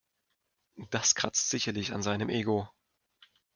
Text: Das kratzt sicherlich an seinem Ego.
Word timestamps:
Das 0.89 1.13
kratzt 1.13 1.51
sicherlich 1.51 1.93
an 1.93 2.01
seinem 2.01 2.27
Ego. 2.29 2.67